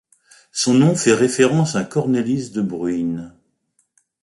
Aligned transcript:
Son 0.51 0.73
nom 0.73 0.95
fait 0.95 1.13
référence 1.13 1.75
à 1.75 1.83
Cornelis 1.83 2.49
de 2.49 2.63
Bruijn. 2.63 3.35